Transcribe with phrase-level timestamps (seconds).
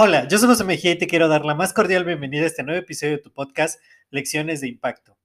[0.00, 2.62] Hola, yo soy José Mejía y te quiero dar la más cordial bienvenida a este
[2.62, 5.18] nuevo episodio de tu podcast Lecciones de Impacto.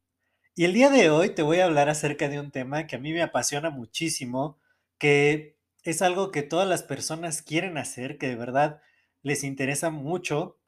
[0.56, 3.00] Y el día de hoy te voy a hablar acerca de un tema que a
[3.00, 4.60] mí me apasiona muchísimo,
[4.98, 8.82] que es algo que todas las personas quieren hacer, que de verdad
[9.22, 10.60] les interesa mucho,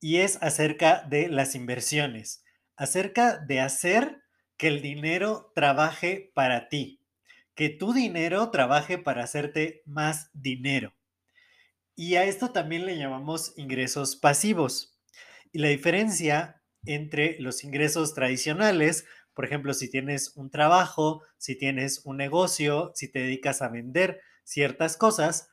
[0.00, 2.44] y es acerca de las inversiones,
[2.76, 4.22] acerca de hacer
[4.56, 7.01] que el dinero trabaje para ti,
[7.54, 10.94] que tu dinero trabaje para hacerte más dinero.
[11.94, 14.98] Y a esto también le llamamos ingresos pasivos.
[15.52, 22.02] Y la diferencia entre los ingresos tradicionales, por ejemplo, si tienes un trabajo, si tienes
[22.04, 25.50] un negocio, si te dedicas a vender ciertas cosas,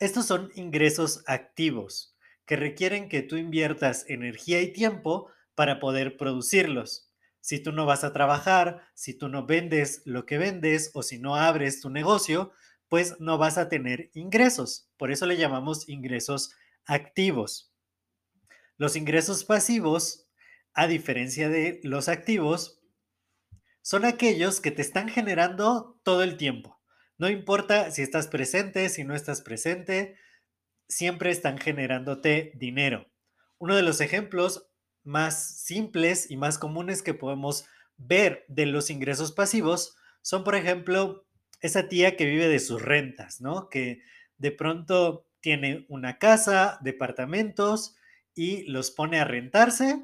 [0.00, 7.10] estos son ingresos activos que requieren que tú inviertas energía y tiempo para poder producirlos.
[7.44, 11.18] Si tú no vas a trabajar, si tú no vendes lo que vendes o si
[11.18, 12.52] no abres tu negocio,
[12.88, 14.88] pues no vas a tener ingresos.
[14.96, 16.54] Por eso le llamamos ingresos
[16.86, 17.70] activos.
[18.78, 20.26] Los ingresos pasivos,
[20.72, 22.80] a diferencia de los activos,
[23.82, 26.80] son aquellos que te están generando todo el tiempo.
[27.18, 30.16] No importa si estás presente, si no estás presente,
[30.88, 33.06] siempre están generándote dinero.
[33.58, 34.70] Uno de los ejemplos
[35.04, 37.66] más simples y más comunes que podemos
[37.96, 41.26] ver de los ingresos pasivos son, por ejemplo,
[41.60, 43.68] esa tía que vive de sus rentas, ¿no?
[43.68, 44.00] Que
[44.38, 47.96] de pronto tiene una casa, departamentos
[48.34, 50.02] y los pone a rentarse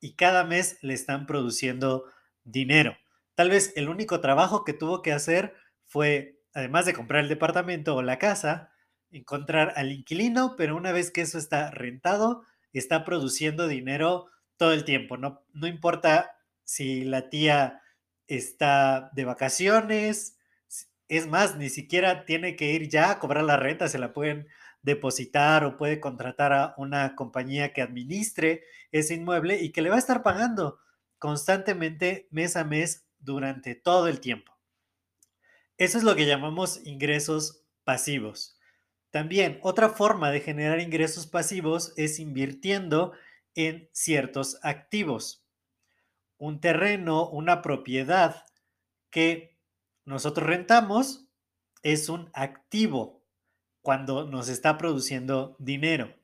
[0.00, 2.04] y cada mes le están produciendo
[2.44, 2.96] dinero.
[3.34, 5.54] Tal vez el único trabajo que tuvo que hacer
[5.86, 8.72] fue, además de comprar el departamento o la casa,
[9.10, 12.44] encontrar al inquilino, pero una vez que eso está rentado,
[12.78, 14.26] está produciendo dinero
[14.56, 15.16] todo el tiempo.
[15.16, 17.82] No, no importa si la tía
[18.26, 20.36] está de vacaciones,
[21.08, 24.46] es más, ni siquiera tiene que ir ya a cobrar la renta, se la pueden
[24.82, 29.96] depositar o puede contratar a una compañía que administre ese inmueble y que le va
[29.96, 30.78] a estar pagando
[31.18, 34.56] constantemente mes a mes durante todo el tiempo.
[35.76, 38.59] Eso es lo que llamamos ingresos pasivos.
[39.10, 43.12] También otra forma de generar ingresos pasivos es invirtiendo
[43.54, 45.44] en ciertos activos.
[46.38, 48.46] Un terreno, una propiedad
[49.10, 49.58] que
[50.04, 51.28] nosotros rentamos
[51.82, 53.22] es un activo
[53.82, 56.14] cuando nos está produciendo dinero.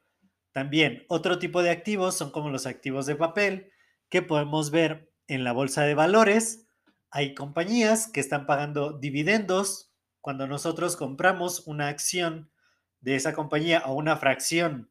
[0.53, 3.73] También otro tipo de activos son como los activos de papel
[4.09, 6.67] que podemos ver en la bolsa de valores.
[7.11, 12.51] Hay compañías que están pagando dividendos cuando nosotros compramos una acción
[13.07, 14.91] de esa compañía o una fracción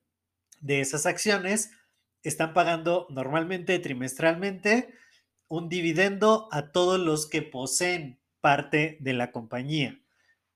[0.61, 1.71] de esas acciones,
[2.23, 4.93] están pagando normalmente trimestralmente
[5.49, 9.99] un dividendo a todos los que poseen parte de la compañía.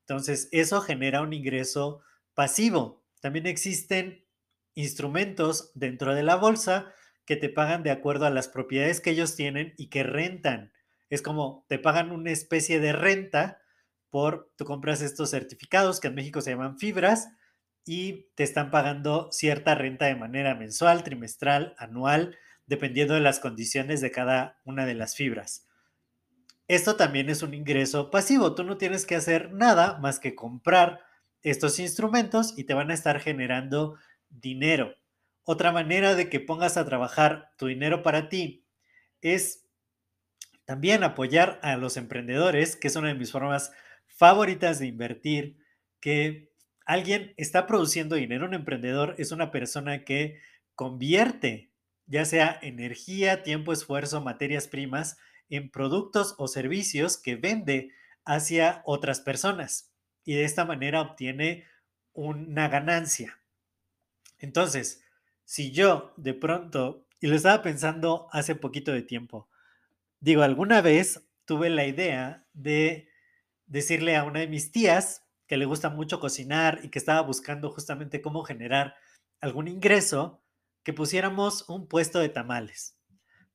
[0.07, 2.01] Entonces, eso genera un ingreso
[2.33, 3.03] pasivo.
[3.19, 4.25] También existen
[4.73, 6.93] instrumentos dentro de la bolsa
[7.25, 10.71] que te pagan de acuerdo a las propiedades que ellos tienen y que rentan.
[11.09, 13.59] Es como te pagan una especie de renta
[14.09, 17.27] por, tú compras estos certificados que en México se llaman fibras
[17.91, 23.99] y te están pagando cierta renta de manera mensual, trimestral, anual, dependiendo de las condiciones
[23.99, 25.65] de cada una de las fibras.
[26.67, 28.53] Esto también es un ingreso pasivo.
[28.53, 30.99] Tú no tienes que hacer nada más que comprar
[31.41, 33.95] estos instrumentos y te van a estar generando
[34.29, 34.93] dinero.
[35.43, 38.67] Otra manera de que pongas a trabajar tu dinero para ti
[39.21, 39.65] es
[40.65, 43.71] también apoyar a los emprendedores, que es una de mis formas
[44.05, 45.57] favoritas de invertir,
[45.99, 46.48] que
[46.89, 48.47] alguien está produciendo dinero.
[48.47, 50.41] Un emprendedor es una persona que
[50.73, 51.69] convierte
[52.07, 55.19] ya sea energía, tiempo, esfuerzo, materias primas
[55.49, 57.91] en productos o servicios que vende
[58.25, 59.91] hacia otras personas
[60.25, 61.67] y de esta manera obtiene
[62.13, 63.39] una ganancia.
[64.39, 65.03] Entonces,
[65.45, 69.47] si yo de pronto, y lo estaba pensando hace poquito de tiempo,
[70.21, 73.09] digo, alguna vez tuve la idea de
[73.67, 77.71] decirle a una de mis tías que le gusta mucho cocinar y que estaba buscando
[77.71, 78.93] justamente cómo generar
[79.41, 80.43] algún ingreso,
[80.83, 82.99] que pusiéramos un puesto de tamales.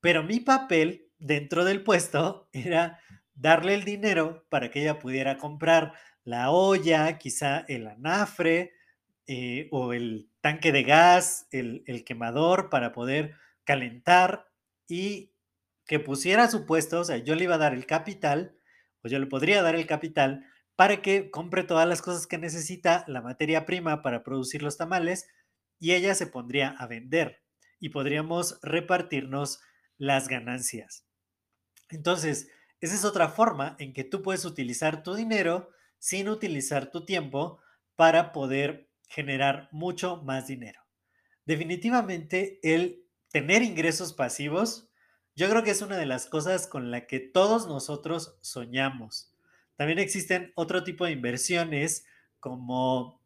[0.00, 2.98] Pero mi papel dentro del puesto era
[3.34, 5.94] darle el dinero para que ella pudiera comprar
[6.24, 8.72] la olla, quizá el anafre
[9.28, 14.48] eh, o el tanque de gas, el, el quemador para poder calentar
[14.88, 15.30] y
[15.86, 18.56] que pusiera su puesto, o sea, yo le iba a dar el capital,
[19.04, 20.44] o yo le podría dar el capital
[20.76, 25.26] para que compre todas las cosas que necesita, la materia prima para producir los tamales,
[25.78, 27.42] y ella se pondría a vender
[27.78, 29.60] y podríamos repartirnos
[29.98, 31.06] las ganancias.
[31.90, 32.48] Entonces,
[32.80, 37.60] esa es otra forma en que tú puedes utilizar tu dinero sin utilizar tu tiempo
[37.96, 40.80] para poder generar mucho más dinero.
[41.46, 44.88] Definitivamente el tener ingresos pasivos,
[45.36, 49.33] yo creo que es una de las cosas con la que todos nosotros soñamos.
[49.76, 52.06] También existen otro tipo de inversiones
[52.40, 53.20] como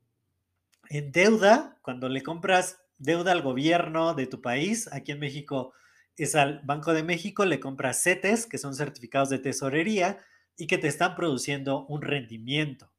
[0.88, 5.72] en deuda, cuando le compras deuda al gobierno de tu país, aquí en México
[6.16, 10.18] es al Banco de México, le compras CETES, que son certificados de tesorería,
[10.56, 12.90] y que te están produciendo un rendimiento,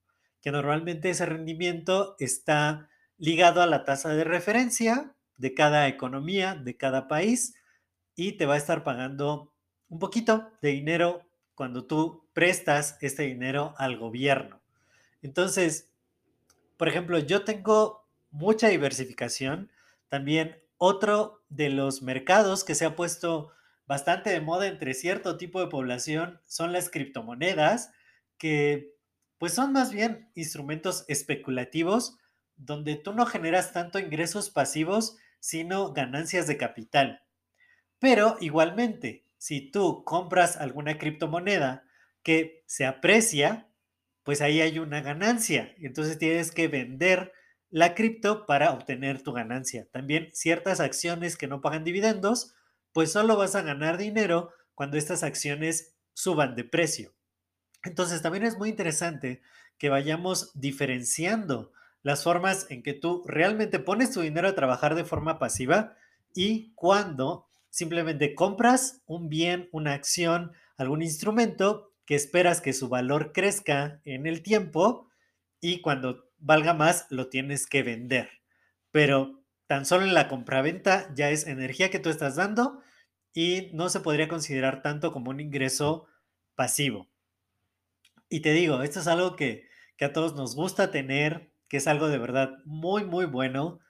[0.41, 6.77] que normalmente ese rendimiento está ligado a la tasa de referencia de cada economía, de
[6.77, 7.55] cada país,
[8.15, 9.53] y te va a estar pagando
[9.89, 14.61] un poquito de dinero cuando tú prestas este dinero al gobierno.
[15.21, 15.89] Entonces,
[16.77, 19.69] por ejemplo, yo tengo mucha diversificación.
[20.07, 23.51] También otro de los mercados que se ha puesto
[23.87, 27.91] bastante de moda entre cierto tipo de población son las criptomonedas,
[28.37, 28.95] que
[29.37, 32.19] pues son más bien instrumentos especulativos
[32.55, 37.21] donde tú no generas tanto ingresos pasivos, sino ganancias de capital.
[37.99, 41.83] Pero igualmente, si tú compras alguna criptomoneda
[42.23, 43.69] que se aprecia,
[44.23, 45.73] pues ahí hay una ganancia.
[45.77, 47.33] Entonces tienes que vender
[47.69, 49.87] la cripto para obtener tu ganancia.
[49.91, 52.55] También ciertas acciones que no pagan dividendos,
[52.93, 57.13] pues solo vas a ganar dinero cuando estas acciones suban de precio.
[57.83, 59.41] Entonces también es muy interesante
[59.77, 65.05] que vayamos diferenciando las formas en que tú realmente pones tu dinero a trabajar de
[65.05, 65.95] forma pasiva
[66.33, 73.33] y cuando simplemente compras un bien, una acción, algún instrumento que esperas que su valor
[73.33, 75.11] crezca en el tiempo
[75.61, 78.31] y cuando valga más lo tienes que vender.
[78.89, 82.81] Pero tan solo en la compraventa ya es energía que tú estás dando
[83.31, 86.07] y no se podría considerar tanto como un ingreso
[86.55, 87.07] pasivo.
[88.27, 91.85] Y te digo, esto es algo que, que a todos nos gusta tener, que es
[91.85, 93.81] algo de verdad muy, muy bueno.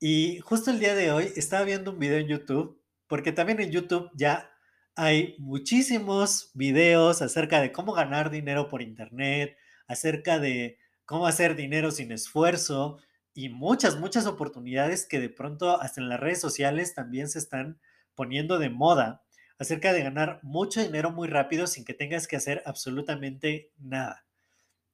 [0.00, 3.70] Y justo el día de hoy estaba viendo un video en YouTube, porque también en
[3.70, 4.55] YouTube ya
[4.96, 9.56] hay muchísimos videos acerca de cómo ganar dinero por internet,
[9.86, 12.98] acerca de cómo hacer dinero sin esfuerzo
[13.34, 17.78] y muchas, muchas oportunidades que de pronto hasta en las redes sociales también se están
[18.14, 19.22] poniendo de moda
[19.58, 24.24] acerca de ganar mucho dinero muy rápido sin que tengas que hacer absolutamente nada.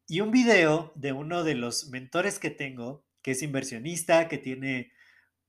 [0.09, 4.91] Y un video de uno de los mentores que tengo, que es inversionista, que tiene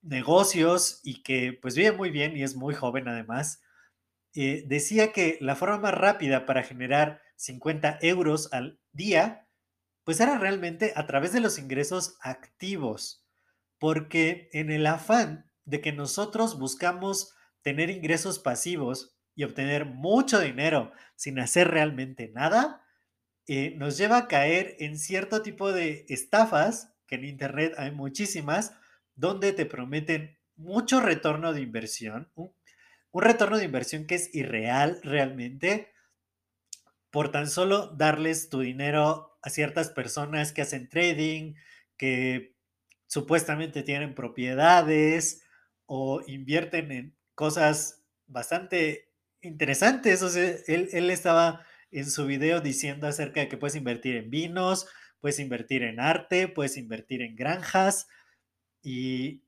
[0.04, 3.64] negocios y que pues vive muy bien y es muy joven además,
[4.36, 9.48] eh, decía que la forma más rápida para generar 50 euros al día,
[10.04, 13.26] pues era realmente a través de los ingresos activos,
[13.80, 20.92] porque en el afán de que nosotros buscamos tener ingresos pasivos y obtener mucho dinero
[21.16, 22.86] sin hacer realmente nada,
[23.48, 28.74] eh, nos lleva a caer en cierto tipo de estafas, que en Internet hay muchísimas,
[29.16, 32.54] donde te prometen mucho retorno de inversión, un
[33.22, 35.94] retorno de inversión que es irreal realmente
[37.12, 41.54] por tan solo darles tu dinero a ciertas personas que hacen trading,
[41.96, 42.56] que
[43.06, 45.44] supuestamente tienen propiedades
[45.86, 50.24] o invierten en cosas bastante interesantes.
[50.68, 54.88] Él, él estaba en su video diciendo acerca de que puedes invertir en vinos,
[55.20, 58.08] puedes invertir en arte, puedes invertir en granjas
[58.82, 59.44] y,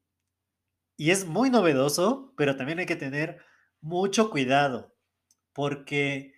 [0.97, 3.39] y es muy novedoso, pero también hay que tener
[3.85, 4.95] mucho cuidado,
[5.53, 6.33] porque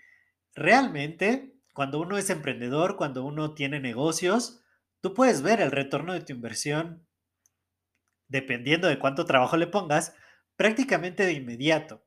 [0.53, 4.61] realmente cuando uno es emprendedor, cuando uno tiene negocios,
[4.99, 7.07] tú puedes ver el retorno de tu inversión,
[8.27, 10.13] dependiendo de cuánto trabajo le pongas,
[10.57, 12.05] prácticamente de inmediato.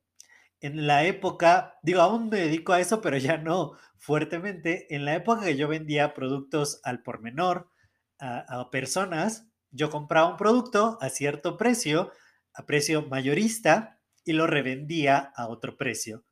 [0.60, 5.14] En la época, digo, aún me dedico a eso, pero ya no fuertemente, en la
[5.14, 7.70] época que yo vendía productos al por menor
[8.18, 12.12] a, a personas, yo compraba un producto a cierto precio,
[12.52, 16.24] a precio mayorista, y lo revendía a otro precio.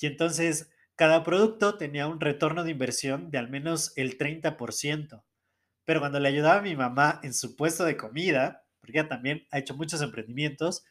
[0.00, 5.22] Y entonces cada producto tenía un retorno de inversión de al menos el 30%.
[5.84, 9.46] Pero cuando le ayudaba a mi mamá en su puesto de comida, porque ella también
[9.50, 10.84] ha hecho muchos emprendimientos,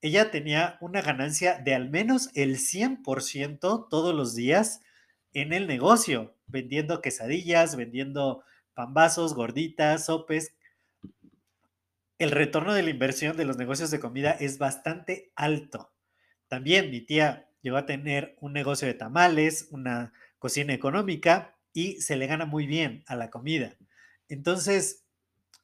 [0.00, 4.80] ella tenía una ganancia de al menos el 100% todos los días
[5.32, 10.54] en el negocio, vendiendo quesadillas, vendiendo pambazos, gorditas, sopes.
[12.18, 15.92] El retorno de la inversión de los negocios de comida es bastante alto.
[16.48, 22.16] También mi tía llegó a tener un negocio de tamales, una cocina económica y se
[22.16, 23.76] le gana muy bien a la comida.
[24.28, 25.04] Entonces,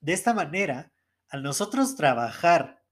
[0.00, 0.92] de esta manera,
[1.28, 2.84] al nosotros trabajar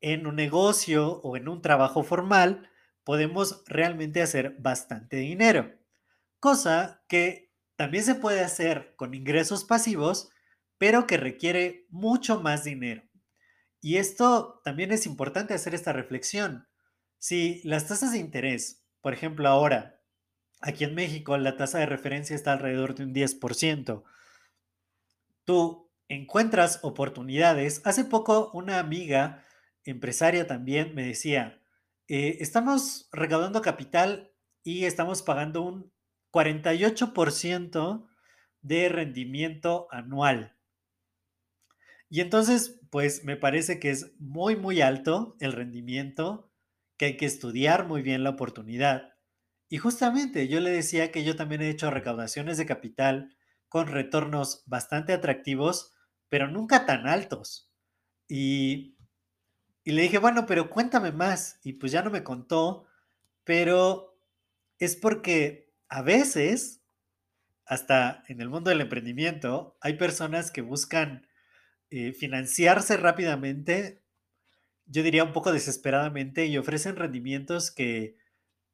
[0.00, 2.70] en un negocio o en un trabajo formal,
[3.02, 5.72] podemos realmente hacer bastante dinero.
[6.38, 10.30] Cosa que también se puede hacer con ingresos pasivos,
[10.80, 13.02] pero que requiere mucho más dinero.
[13.82, 16.68] Y esto también es importante hacer esta reflexión.
[17.18, 20.00] Si las tasas de interés, por ejemplo ahora,
[20.62, 24.04] aquí en México la tasa de referencia está alrededor de un 10%,
[25.44, 27.82] tú encuentras oportunidades.
[27.84, 29.44] Hace poco una amiga
[29.84, 31.60] empresaria también me decía,
[32.08, 34.32] eh, estamos recaudando capital
[34.62, 35.92] y estamos pagando un
[36.32, 38.08] 48%
[38.62, 40.56] de rendimiento anual.
[42.10, 46.52] Y entonces, pues me parece que es muy, muy alto el rendimiento,
[46.98, 49.14] que hay que estudiar muy bien la oportunidad.
[49.70, 53.36] Y justamente yo le decía que yo también he hecho recaudaciones de capital
[53.68, 55.94] con retornos bastante atractivos,
[56.28, 57.72] pero nunca tan altos.
[58.28, 58.98] Y
[59.84, 61.58] y le dije, bueno, pero cuéntame más.
[61.62, 62.86] Y pues ya no me contó,
[63.44, 64.18] pero
[64.78, 66.82] es porque a veces,
[67.66, 71.26] hasta en el mundo del emprendimiento, hay personas que buscan
[71.90, 74.02] eh, financiarse rápidamente,
[74.86, 78.16] yo diría un poco desesperadamente, y ofrecen rendimientos que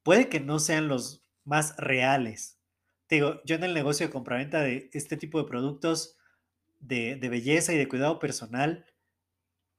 [0.03, 2.59] puede que no sean los más reales.
[3.07, 6.17] Te digo, yo en el negocio de compraventa de este tipo de productos
[6.79, 8.85] de, de belleza y de cuidado personal,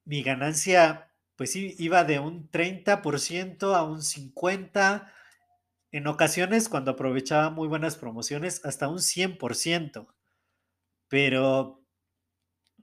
[0.05, 5.09] mi ganancia pues iba de un 30% a un 50%,
[5.93, 10.09] en ocasiones cuando aprovechaba muy buenas promociones, hasta un 100%.
[11.09, 11.81] Pero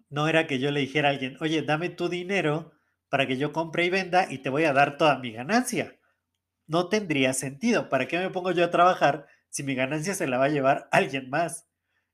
[0.10, 2.74] no era que yo le dijera a alguien, oye, dame tu dinero
[3.10, 6.00] para que yo compre y venda y te voy a dar toda mi ganancia.
[6.68, 7.90] No tendría sentido.
[7.90, 10.90] ¿Para qué me pongo yo a trabajar si mi ganancia se la va a llevar
[10.92, 11.68] alguien más?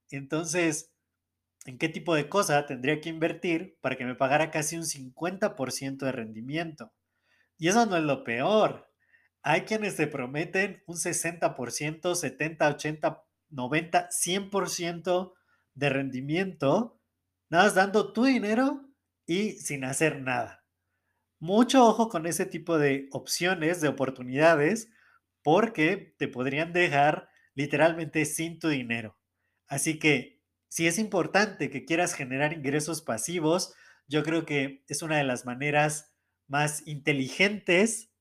[0.09, 0.91] Entonces,
[1.65, 5.97] en qué tipo de cosa tendría que invertir para que me pagara casi un 50%
[6.05, 6.93] de rendimiento.
[7.57, 8.91] Y eso no es lo peor.
[9.43, 15.33] Hay quienes te prometen un 60%, 70, 80, 90, 100%
[15.73, 17.00] de rendimiento,
[17.51, 18.89] nada más dando tu dinero
[19.27, 20.65] y sin hacer nada.
[21.37, 24.89] Mucho ojo con ese tipo de opciones, de oportunidades,
[25.43, 29.17] porque te podrían dejar literalmente sin tu dinero.
[29.67, 33.73] Así que si es importante que quieras generar ingresos pasivos,
[34.07, 36.13] yo creo que es una de las maneras
[36.47, 38.11] más inteligentes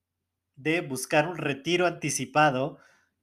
[0.57, 2.79] de buscar un retiro anticipado,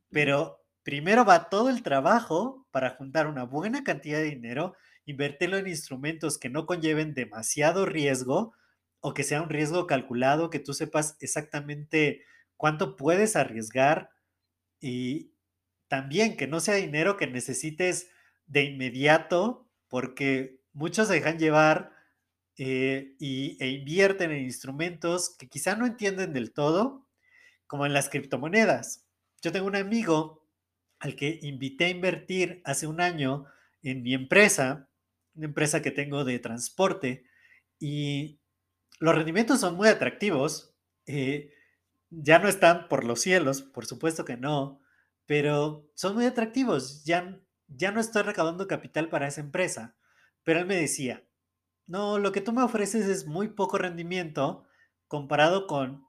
[0.10, 4.76] pero primero va todo el trabajo para juntar una buena cantidad de dinero,
[5.08, 8.54] invertirlo en instrumentos que no conlleven demasiado riesgo
[9.00, 12.24] o que sea un riesgo calculado, que tú sepas exactamente
[12.58, 14.12] cuánto puedes arriesgar
[14.80, 15.32] y
[15.88, 18.10] también que no sea dinero que necesites
[18.46, 21.94] de inmediato porque muchos se dejan llevar
[22.58, 27.08] eh, y, e invierten en instrumentos que quizá no entienden del todo,
[27.66, 29.06] como en las criptomonedas.
[29.42, 30.46] Yo tengo un amigo
[31.00, 33.46] al que invité a invertir hace un año
[33.84, 34.90] en mi empresa,
[35.38, 37.26] una empresa que tengo de transporte,
[37.80, 38.40] y
[39.00, 40.76] los rendimientos son muy atractivos.
[41.06, 41.54] Eh,
[42.10, 44.82] ya no están por los cielos, por supuesto que no,
[45.26, 47.04] pero son muy atractivos.
[47.06, 49.96] Ya ya no estoy recaudando capital para esa empresa.
[50.44, 51.26] Pero él me decía,
[51.86, 54.66] no, lo que tú me ofreces es muy poco rendimiento
[55.08, 56.06] comparado con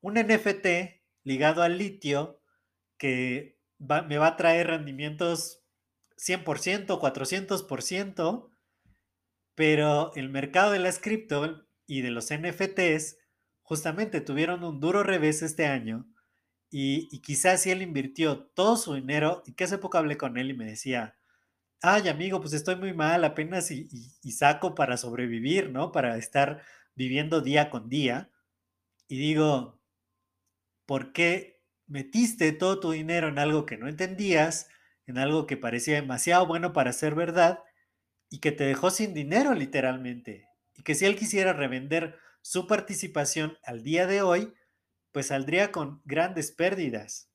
[0.00, 0.66] un NFT
[1.22, 2.40] ligado al litio
[2.98, 5.62] que me va a traer rendimientos
[6.16, 8.50] 100%, 400%,
[9.54, 13.18] pero el mercado de las cripto y de los NFTs
[13.62, 16.06] justamente tuvieron un duro revés este año
[16.76, 20.50] y, quizás si él invirtió todo su dinero, y que hace poco hablé con él
[20.50, 21.16] y me decía,
[21.82, 23.88] ay amigo, pues estoy muy mal, apenas y,
[24.22, 25.92] y, saco para sobrevivir, ¿no?
[25.92, 26.62] Para estar
[26.96, 28.32] viviendo día con día.
[29.06, 29.80] Y digo,
[30.86, 34.68] ¿por qué metiste todo tu dinero en algo que no entendías,
[35.06, 37.60] en algo que parecía demasiado bueno para ser verdad
[38.34, 40.48] y que te dejó sin dinero literalmente?
[40.74, 44.52] Y que si él quisiera revender su participación al día de hoy,
[45.12, 47.30] pues saldría con grandes pérdidas.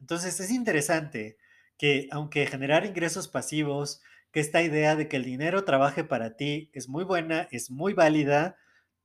[0.00, 1.38] Entonces es interesante
[1.78, 4.00] que aunque generar ingresos pasivos,
[4.32, 7.92] que esta idea de que el dinero trabaje para ti es muy buena, es muy
[7.92, 8.56] válida,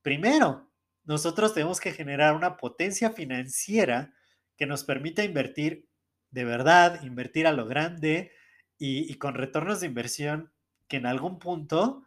[0.02, 0.72] primero,
[1.04, 4.12] nosotros tenemos que generar una potencia financiera
[4.56, 5.88] que nos permita invertir
[6.32, 8.32] de verdad, invertir a lo grande
[8.76, 10.52] y, con retornos de inversión
[10.88, 12.04] que en algún punto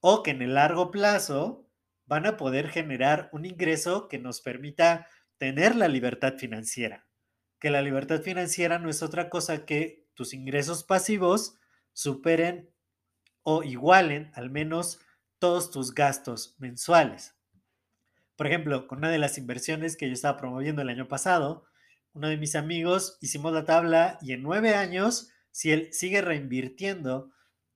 [0.00, 1.68] o que en el largo plazo
[2.06, 7.06] van a poder generar un ingreso que nos permita tener la libertad financiera.
[7.58, 11.56] Que la libertad financiera no es otra cosa que tus ingresos pasivos
[11.92, 12.70] superen
[13.42, 15.00] o igualen al menos
[15.38, 17.34] todos tus gastos mensuales.
[18.36, 21.66] Por ejemplo, con una de las inversiones que yo estaba promoviendo el año pasado,
[22.12, 27.32] uno de mis amigos hicimos la tabla y en nueve años, si él sigue reinvirtiendo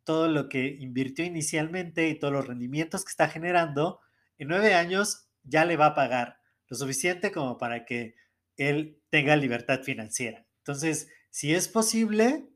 [0.09, 4.01] todo lo que invirtió inicialmente y todos los rendimientos que está generando,
[4.39, 8.15] en nueve años ya le va a pagar lo suficiente como para que
[8.57, 10.47] él tenga libertad financiera.
[10.61, 12.49] Entonces, si es posible,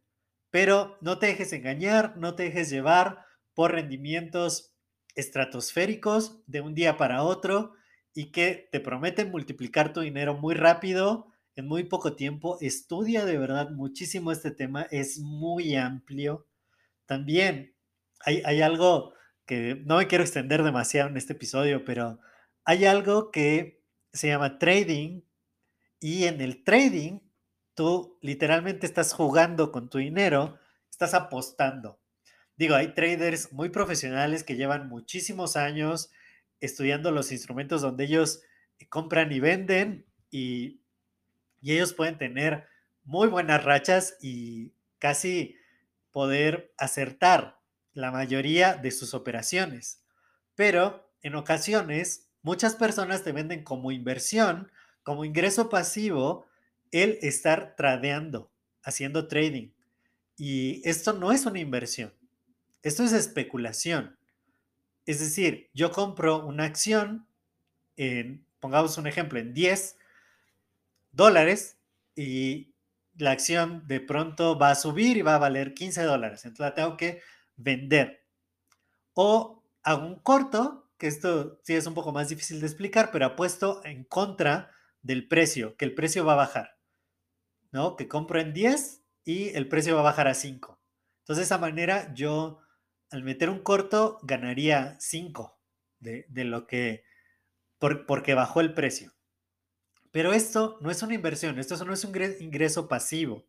[0.48, 4.74] pero no te dejes engañar, no te dejes llevar por rendimientos
[5.14, 7.74] estratosféricos de un día para otro
[8.14, 12.56] y que te prometen multiplicar tu dinero muy rápido, en muy poco tiempo.
[12.62, 16.46] Estudia de verdad muchísimo este tema, es muy amplio.
[17.12, 17.76] También
[18.24, 19.12] hay, hay algo
[19.44, 22.20] que no me quiero extender demasiado en este episodio, pero
[22.64, 25.20] hay algo que se llama trading
[26.00, 27.20] y en el trading
[27.74, 30.58] tú literalmente estás jugando con tu dinero,
[30.90, 32.00] estás apostando.
[32.56, 36.10] Digo, hay traders muy profesionales que llevan muchísimos años
[36.60, 38.40] estudiando los instrumentos donde ellos
[38.88, 40.80] compran y venden y,
[41.60, 42.68] y ellos pueden tener
[43.04, 45.58] muy buenas rachas y casi
[46.12, 47.58] poder acertar
[47.94, 50.02] la mayoría de sus operaciones.
[50.54, 54.70] Pero en ocasiones, muchas personas te venden como inversión,
[55.02, 56.46] como ingreso pasivo,
[56.90, 58.50] el estar tradeando,
[58.82, 59.70] haciendo trading.
[60.36, 62.12] Y esto no es una inversión,
[62.82, 64.18] esto es especulación.
[65.06, 67.26] Es decir, yo compro una acción
[67.96, 69.96] en, pongamos un ejemplo, en 10
[71.12, 71.76] dólares
[72.14, 72.71] y
[73.16, 76.44] la acción de pronto va a subir y va a valer 15 dólares.
[76.44, 77.20] Entonces la tengo que
[77.56, 78.26] vender.
[79.14, 83.26] O hago un corto, que esto sí es un poco más difícil de explicar, pero
[83.26, 84.70] apuesto en contra
[85.02, 86.78] del precio, que el precio va a bajar.
[87.70, 87.96] ¿No?
[87.96, 90.78] Que compro en 10 y el precio va a bajar a 5.
[91.20, 92.60] Entonces, de esa manera, yo
[93.10, 95.58] al meter un corto ganaría 5
[96.00, 97.04] de, lo que,
[97.78, 99.12] porque bajó el precio.
[100.12, 103.46] Pero esto no es una inversión, esto no es un ingreso pasivo,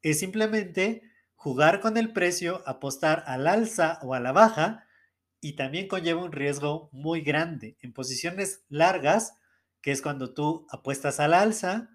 [0.00, 1.02] es simplemente
[1.34, 4.86] jugar con el precio, apostar al alza o a la baja
[5.40, 7.76] y también conlleva un riesgo muy grande.
[7.80, 9.34] En posiciones largas,
[9.82, 11.90] que es cuando tú apuestas al alza,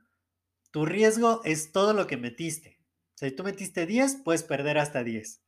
[0.69, 2.77] tu riesgo es todo lo que metiste.
[3.15, 5.41] si tú metiste 10, puedes perder hasta 10.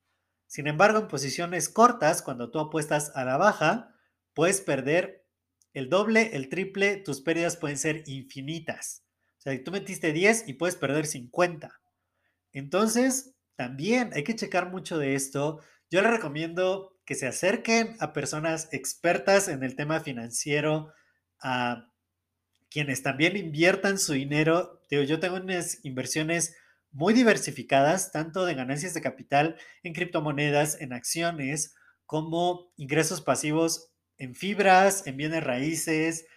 [0.47, 3.95] Sin embargo, en posiciones cortas, cuando tú apuestas a la baja,
[4.34, 5.20] puedes perder
[5.73, 9.03] el doble, el triple, tus pérdidas pueden ser infinitas.
[9.38, 11.81] O sea, tú metiste 10 y puedes perder 50.
[12.53, 15.62] Entonces, también hay que checar mucho de esto.
[15.89, 20.93] Yo les recomiendo que se acerquen a personas expertas en el tema financiero,
[21.41, 21.91] a
[22.69, 24.81] quienes también inviertan su dinero.
[24.89, 26.55] Yo tengo unas inversiones
[26.91, 33.90] muy diversificadas, tanto de ganancias de capital en criptomonedas, en acciones, como ingresos pasivos
[34.21, 36.27] en fibras, en bienes raíces,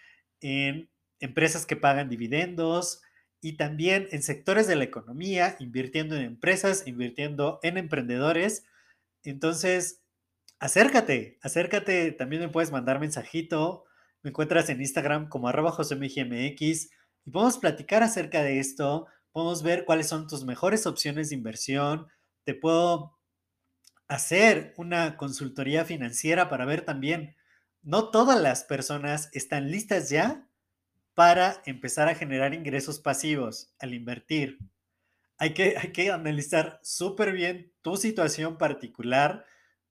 [0.41, 3.03] en empresas que pagan dividendos,
[3.41, 8.65] y también en sectores de la economía, invirtiendo en empresas, invirtiendo en emprendedores.
[9.23, 10.01] Entonces,
[10.57, 13.85] acércate, acércate, también me puedes mandar mensajito,
[14.23, 16.89] me encuentras en Instagram como arroba josemgmx
[17.23, 22.07] y podemos platicar acerca de esto, podemos ver cuáles son tus mejores opciones de inversión,
[22.45, 23.15] te puedo
[24.07, 27.35] hacer una consultoría financiera para ver también,
[27.85, 30.49] no todas las personas están listas ya
[31.13, 34.57] para empezar a generar ingresos pasivos al invertir.
[35.37, 39.45] Hay que, hay que analizar súper bien tu situación particular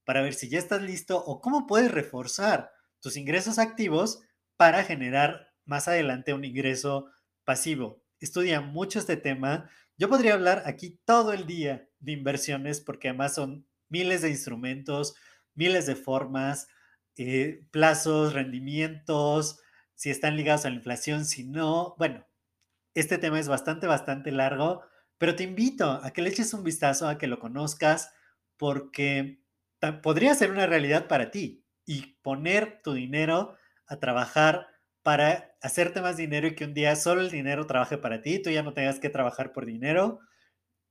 [0.04, 4.22] para ver si ya estás listo o cómo puedes reforzar tus ingresos activos
[4.57, 7.07] para generar más adelante un ingreso
[7.44, 8.02] pasivo.
[8.18, 9.70] Estudia mucho este tema.
[9.96, 15.14] Yo podría hablar aquí todo el día de inversiones porque además son miles de instrumentos,
[15.54, 16.66] miles de formas,
[17.16, 19.61] eh, plazos, rendimientos,
[19.94, 21.94] si están ligados a la inflación, si no.
[21.98, 22.27] Bueno,
[22.94, 24.83] este tema es bastante, bastante largo,
[25.18, 28.12] pero te invito a que le eches un vistazo, a que lo conozcas,
[28.57, 29.40] porque
[30.03, 34.68] podría ser una realidad para ti y poner tu dinero a trabajar
[35.03, 38.50] para hacerte más dinero y que un día solo el dinero trabaje para ti, tú
[38.50, 40.20] ya no tengas que trabajar por dinero.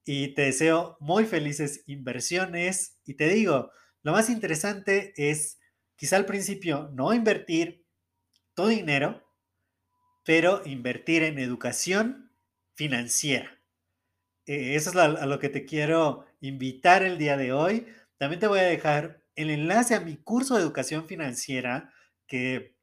[0.06, 3.00] Y te deseo muy felices inversiones.
[3.06, 3.72] Y te digo,
[4.04, 5.58] lo más interesante es
[5.96, 7.86] quizá al principio no invertir
[8.54, 9.24] tu dinero,
[10.24, 12.32] pero invertir en educación
[12.76, 13.60] financiera.
[14.46, 17.88] Eh, eso es a lo que te quiero invitar el día de hoy.
[18.18, 21.94] También te voy a dejar el enlace a mi curso de educación financiera
[22.28, 22.78] que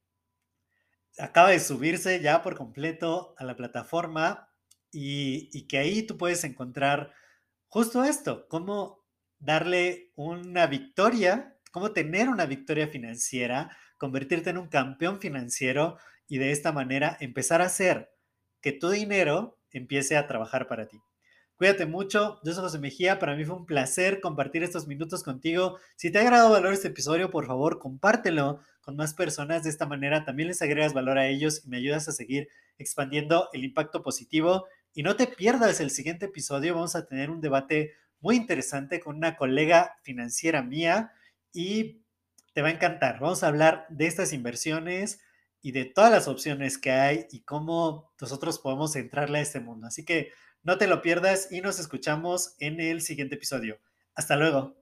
[1.19, 4.49] acaba de subirse ya por completo a la plataforma
[4.93, 7.13] y, que ahí tú puedes encontrar
[7.69, 9.05] justo esto, cómo
[9.39, 16.53] darle una victoria, cómo tener una victoria financiera, convertirte en un campeón financiero y de
[16.53, 18.11] esta manera empezar a hacer
[18.61, 21.01] que tu dinero empiece a trabajar para ti.
[21.57, 25.79] Cuídate mucho, yo soy José Mejía, para mí fue un placer compartir estos minutos contigo.
[25.95, 29.65] Si te ha agradado valor este episodio, por favor, compártelo con más personas.
[29.65, 33.51] De esta manera también les agregas valor a ellos y me ayudas a seguir expandiendo
[33.53, 34.69] el impacto positivo.
[34.95, 39.17] Y no te pierdas el siguiente episodio, vamos a tener un debate muy interesante con
[39.17, 41.13] una colega financiera mía
[41.53, 42.05] y
[42.55, 43.21] te va a encantar.
[43.21, 45.21] Vamos a hablar de estas inversiones
[45.63, 49.87] y de todas las opciones que hay y cómo nosotros podemos entrarle a este mundo.
[49.87, 50.33] Así que
[50.63, 53.79] no te lo pierdas y nos escuchamos en el siguiente episodio.
[54.15, 54.80] Hasta luego.